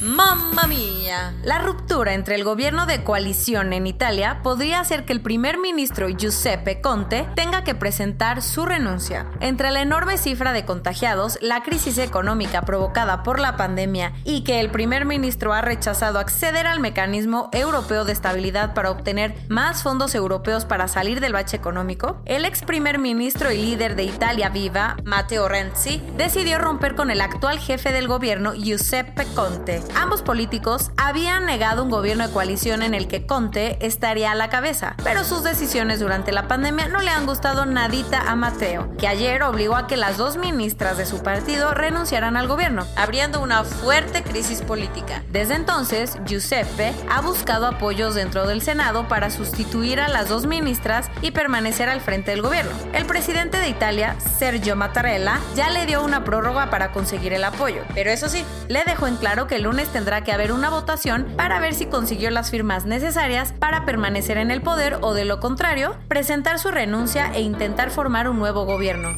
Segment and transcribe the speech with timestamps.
[0.00, 1.34] ¡Mamma mía!
[1.42, 6.08] La ruptura entre el gobierno de coalición en Italia podría hacer que el primer ministro
[6.08, 9.26] Giuseppe Conte tenga que presentar su renuncia.
[9.40, 14.60] Entre la enorme cifra de contagiados, la crisis económica provocada por la pandemia y que
[14.60, 20.14] el primer ministro ha rechazado acceder al mecanismo europeo de estabilidad para obtener más fondos
[20.14, 24.96] europeos para salir del bache económico, el ex primer ministro y líder de Italia Viva,
[25.02, 29.87] Matteo Renzi, decidió romper con el actual jefe del gobierno, Giuseppe Conte.
[29.94, 34.48] Ambos políticos habían negado un gobierno de coalición en el que Conte estaría a la
[34.48, 39.08] cabeza, pero sus decisiones durante la pandemia no le han gustado nadita a Matteo, que
[39.08, 43.64] ayer obligó a que las dos ministras de su partido renunciaran al gobierno, abriendo una
[43.64, 45.22] fuerte crisis política.
[45.30, 51.10] Desde entonces, Giuseppe ha buscado apoyos dentro del Senado para sustituir a las dos ministras
[51.22, 52.72] y permanecer al frente del gobierno.
[52.92, 57.82] El presidente de Italia, Sergio Mattarella, ya le dio una prórroga para conseguir el apoyo,
[57.94, 61.26] pero eso sí, le dejó en claro que el lunes tendrá que haber una votación
[61.36, 65.38] para ver si consiguió las firmas necesarias para permanecer en el poder o de lo
[65.38, 69.10] contrario, presentar su renuncia e intentar formar un nuevo gobierno.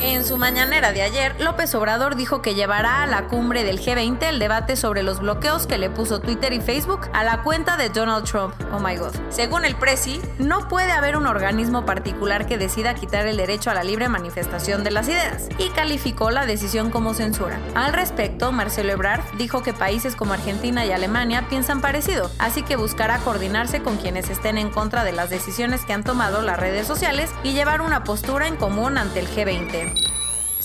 [0.00, 4.22] En su mañanera de ayer, López Obrador dijo que llevará a la cumbre del G20
[4.24, 7.88] el debate sobre los bloqueos que le puso Twitter y Facebook a la cuenta de
[7.88, 8.54] Donald Trump.
[8.74, 9.14] Oh my god.
[9.30, 13.74] Según el Presi, no puede haber un organismo particular que decida quitar el derecho a
[13.74, 17.58] la libre manifestación de las ideas y calificó la decisión como censura.
[17.74, 22.76] Al respecto, Marcelo Ebrard dijo que países como Argentina y Alemania piensan parecido, así que
[22.76, 26.86] buscará coordinarse con quienes estén en contra de las decisiones que han tomado las redes
[26.86, 29.85] sociales y llevar una postura en común ante el G20.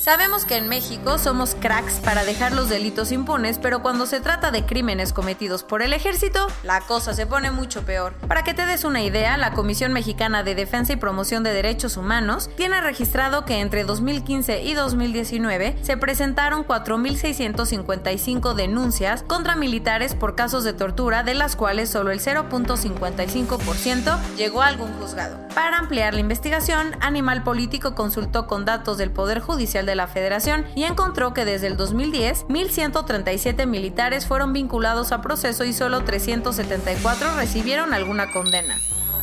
[0.02, 4.50] Sabemos que en México somos cracks para dejar los delitos impunes, pero cuando se trata
[4.50, 8.14] de crímenes cometidos por el ejército, la cosa se pone mucho peor.
[8.28, 11.98] Para que te des una idea, la Comisión Mexicana de Defensa y Promoción de Derechos
[11.98, 20.34] Humanos tiene registrado que entre 2015 y 2019 se presentaron 4.655 denuncias contra militares por
[20.34, 25.38] casos de tortura, de las cuales solo el 0.55% llegó a algún juzgado.
[25.54, 30.66] Para ampliar la investigación, Animal Político consultó con datos del Poder Judicial de la Federación
[30.76, 37.36] y encontró que desde el 2010, 1.137 militares fueron vinculados a proceso y solo 374
[37.36, 38.78] recibieron alguna condena.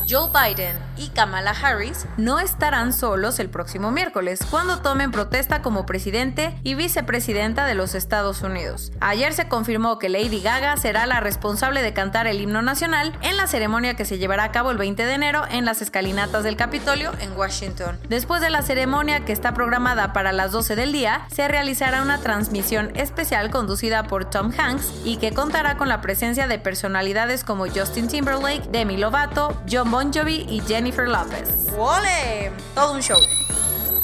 [0.08, 5.84] Joe Biden y Kamala Harris no estarán solos el próximo miércoles, cuando tomen protesta como
[5.84, 8.90] presidente y vicepresidenta de los Estados Unidos.
[9.00, 13.36] Ayer se confirmó que Lady Gaga será la responsable de cantar el himno nacional en
[13.36, 16.56] la ceremonia que se llevará a cabo el 20 de enero en las escalinatas del
[16.56, 17.98] Capitolio en Washington.
[18.08, 22.18] Después de la ceremonia que está programada para las 12 del día, se realizará una
[22.18, 27.66] transmisión especial conducida por Tom Hanks y que contará con la presencia de personalidades como
[27.66, 31.72] Justin Timberlake, Demi Lovato, John Jovi y Jennifer Lopez.
[31.76, 32.52] ¡Wole!
[32.74, 33.18] Todo un show.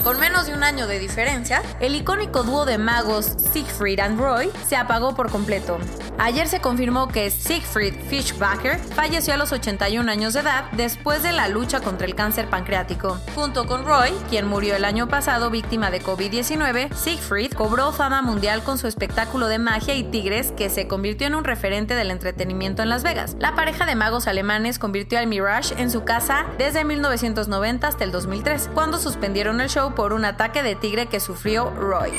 [0.04, 4.50] Con menos de un año de diferencia, el icónico dúo de magos Siegfried and Roy
[4.69, 5.78] se apagó por completo.
[6.19, 11.32] Ayer se confirmó que Siegfried Fischbacher falleció a los 81 años de edad después de
[11.32, 13.19] la lucha contra el cáncer pancreático.
[13.34, 18.62] Junto con Roy, quien murió el año pasado víctima de COVID-19, Siegfried cobró fama mundial
[18.62, 22.82] con su espectáculo de magia y tigres que se convirtió en un referente del entretenimiento
[22.82, 23.37] en Las Vegas.
[23.38, 28.12] La pareja de magos alemanes convirtió al Mirage en su casa desde 1990 hasta el
[28.12, 32.12] 2003, cuando suspendieron el show por un ataque de tigre que sufrió Roy.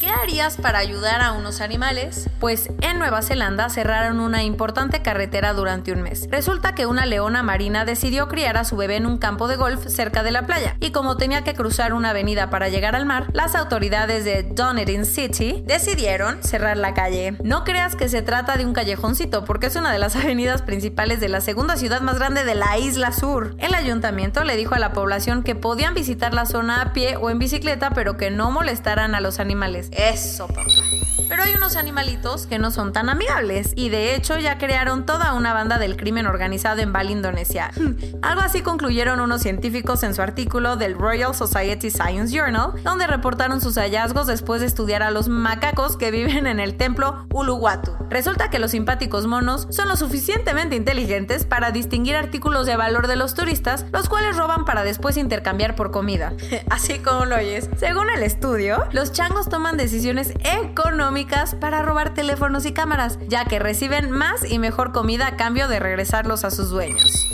[0.00, 2.30] ¿Qué harías para ayudar a unos animales?
[2.40, 6.26] Pues en Nueva Zelanda cerraron una importante carretera durante un mes.
[6.30, 9.86] Resulta que una leona marina decidió criar a su bebé en un campo de golf
[9.88, 13.26] cerca de la playa y como tenía que cruzar una avenida para llegar al mar,
[13.34, 17.36] las autoridades de Dunedin City decidieron cerrar la calle.
[17.44, 21.20] No creas que se trata de un callejoncito porque es una de las avenidas principales
[21.20, 23.54] de la segunda ciudad más grande de la isla sur.
[23.58, 27.28] El ayuntamiento le dijo a la población que podían visitar la zona a pie o
[27.28, 29.89] en bicicleta pero que no molestaran a los animales.
[29.90, 30.64] Eso, papá.
[31.30, 35.32] Pero hay unos animalitos que no son tan amigables y de hecho ya crearon toda
[35.34, 37.70] una banda del crimen organizado en Bali, Indonesia.
[38.22, 43.60] Algo así concluyeron unos científicos en su artículo del Royal Society Science Journal, donde reportaron
[43.60, 47.92] sus hallazgos después de estudiar a los macacos que viven en el templo Uluwatu.
[48.10, 53.14] Resulta que los simpáticos monos son lo suficientemente inteligentes para distinguir artículos de valor de
[53.14, 56.32] los turistas, los cuales roban para después intercambiar por comida.
[56.70, 57.70] Así como lo oyes.
[57.76, 61.19] Según el estudio, los changos toman decisiones económicas
[61.60, 65.78] para robar teléfonos y cámaras, ya que reciben más y mejor comida a cambio de
[65.78, 67.28] regresarlos a sus dueños.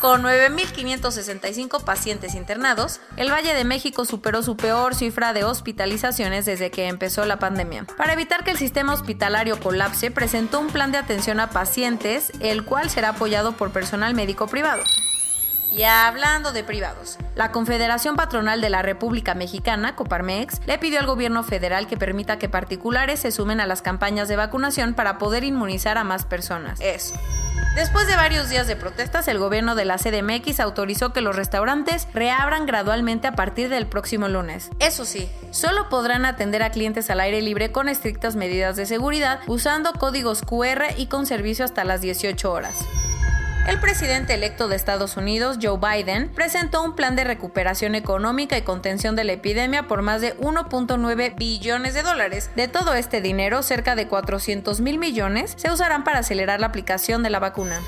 [0.00, 6.70] Con 9.565 pacientes internados, el Valle de México superó su peor cifra de hospitalizaciones desde
[6.70, 7.86] que empezó la pandemia.
[7.96, 12.66] Para evitar que el sistema hospitalario colapse, presentó un plan de atención a pacientes, el
[12.66, 14.82] cual será apoyado por personal médico privado.
[15.72, 21.06] Y hablando de privados, la Confederación Patronal de la República Mexicana, Coparmex, le pidió al
[21.06, 25.42] gobierno federal que permita que particulares se sumen a las campañas de vacunación para poder
[25.44, 26.78] inmunizar a más personas.
[26.80, 27.14] Eso.
[27.74, 32.06] Después de varios días de protestas, el gobierno de la CDMX autorizó que los restaurantes
[32.14, 34.70] reabran gradualmente a partir del próximo lunes.
[34.78, 39.40] Eso sí, solo podrán atender a clientes al aire libre con estrictas medidas de seguridad,
[39.48, 42.76] usando códigos QR y con servicio hasta las 18 horas.
[43.66, 48.62] El presidente electo de Estados Unidos, Joe Biden, presentó un plan de recuperación económica y
[48.62, 52.50] contención de la epidemia por más de 1.9 billones de dólares.
[52.56, 57.22] De todo este dinero, cerca de 400 mil millones se usarán para acelerar la aplicación
[57.22, 57.80] de la vacuna.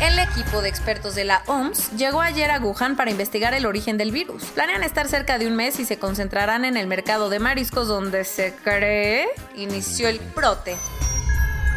[0.00, 3.98] El equipo de expertos de la OMS llegó ayer a Wuhan para investigar el origen
[3.98, 4.44] del virus.
[4.44, 8.22] Planean estar cerca de un mes y se concentrarán en el mercado de mariscos donde
[8.22, 9.26] se cree
[9.56, 10.76] inició el brote.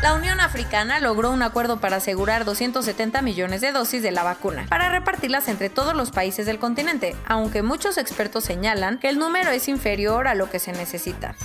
[0.01, 4.65] La Unión Africana logró un acuerdo para asegurar 270 millones de dosis de la vacuna,
[4.67, 9.51] para repartirlas entre todos los países del continente, aunque muchos expertos señalan que el número
[9.51, 11.35] es inferior a lo que se necesita.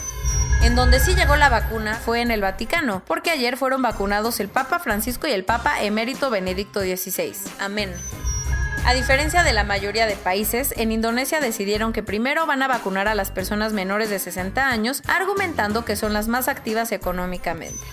[0.62, 4.48] En donde sí llegó la vacuna fue en el Vaticano, porque ayer fueron vacunados el
[4.48, 7.36] Papa Francisco y el Papa emérito Benedicto XVI.
[7.58, 7.92] Amén.
[8.86, 13.06] A diferencia de la mayoría de países, en Indonesia decidieron que primero van a vacunar
[13.06, 17.84] a las personas menores de 60 años, argumentando que son las más activas económicamente.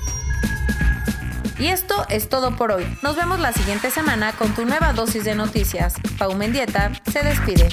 [1.59, 2.85] Y esto es todo por hoy.
[3.01, 5.95] Nos vemos la siguiente semana con tu nueva dosis de noticias.
[6.17, 7.69] Pau Mendieta se despide.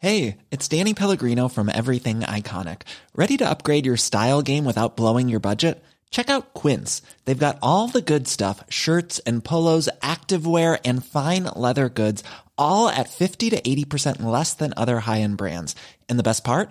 [0.00, 2.82] Hey, it's Danny Pellegrino from Everything Iconic.
[3.16, 5.82] Ready to upgrade your style game without blowing your budget?
[6.10, 7.02] Check out Quince.
[7.24, 12.22] They've got all the good stuff shirts and polos, activewear, and fine leather goods,
[12.56, 15.74] all at 50 to 80% less than other high end brands.
[16.08, 16.70] And the best part?